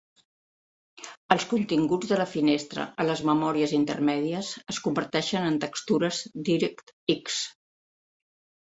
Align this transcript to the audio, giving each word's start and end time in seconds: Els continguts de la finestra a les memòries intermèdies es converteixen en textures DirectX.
Els 1.35 1.45
continguts 1.51 2.09
de 2.13 2.17
la 2.21 2.25
finestra 2.31 2.85
a 3.03 3.07
les 3.09 3.21
memòries 3.31 3.77
intermèdies 3.81 4.51
es 4.75 4.83
converteixen 4.89 5.49
en 5.53 5.63
textures 5.69 6.27
DirectX. 6.51 7.43